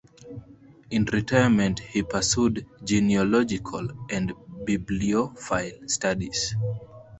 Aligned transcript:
In 0.89 1.05
retirement 1.05 1.77
he 1.79 2.01
pursued 2.01 2.65
genealogical 2.83 3.87
and 4.09 4.33
bibliophile 4.65 5.87
studies. 5.87 6.55